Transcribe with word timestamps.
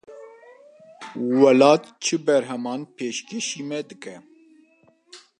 Welat 1.39 1.83
çi 2.03 2.15
berheman 2.25 2.81
pêşkêşî 2.95 3.61
me 3.69 3.79
dike? 3.89 4.15